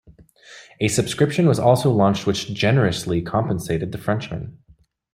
[0.79, 4.57] A subscription was also launched which generously compensated the Frenchmen.